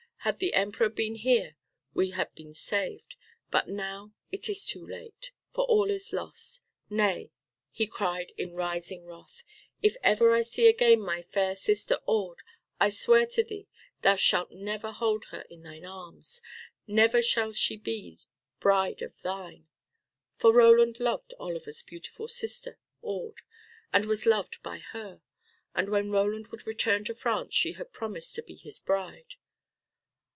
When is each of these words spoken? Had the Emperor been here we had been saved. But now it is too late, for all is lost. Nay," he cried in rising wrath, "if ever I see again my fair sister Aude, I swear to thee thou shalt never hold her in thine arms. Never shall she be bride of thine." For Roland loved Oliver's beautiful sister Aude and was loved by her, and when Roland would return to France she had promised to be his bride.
Had 0.23 0.37
the 0.37 0.53
Emperor 0.53 0.87
been 0.89 1.15
here 1.15 1.55
we 1.95 2.11
had 2.11 2.31
been 2.35 2.53
saved. 2.53 3.15
But 3.49 3.67
now 3.69 4.13
it 4.31 4.49
is 4.49 4.67
too 4.67 4.85
late, 4.85 5.31
for 5.51 5.63
all 5.65 5.89
is 5.89 6.13
lost. 6.13 6.61
Nay," 6.91 7.31
he 7.71 7.87
cried 7.87 8.31
in 8.37 8.53
rising 8.53 9.03
wrath, 9.07 9.43
"if 9.81 9.97
ever 10.03 10.31
I 10.31 10.43
see 10.43 10.67
again 10.67 11.01
my 11.01 11.23
fair 11.23 11.55
sister 11.55 11.97
Aude, 12.05 12.41
I 12.79 12.91
swear 12.91 13.25
to 13.31 13.43
thee 13.43 13.67
thou 14.03 14.15
shalt 14.15 14.51
never 14.51 14.91
hold 14.91 15.25
her 15.31 15.41
in 15.49 15.63
thine 15.63 15.85
arms. 15.85 16.39
Never 16.85 17.23
shall 17.23 17.51
she 17.51 17.75
be 17.75 18.19
bride 18.59 19.01
of 19.01 19.19
thine." 19.23 19.69
For 20.35 20.53
Roland 20.53 20.99
loved 20.99 21.33
Oliver's 21.39 21.81
beautiful 21.81 22.27
sister 22.27 22.77
Aude 23.01 23.41
and 23.91 24.05
was 24.05 24.27
loved 24.27 24.61
by 24.61 24.77
her, 24.91 25.23
and 25.73 25.89
when 25.89 26.11
Roland 26.11 26.49
would 26.49 26.67
return 26.67 27.03
to 27.05 27.15
France 27.15 27.55
she 27.55 27.71
had 27.71 27.91
promised 27.91 28.35
to 28.35 28.43
be 28.43 28.53
his 28.53 28.77
bride. 28.79 29.33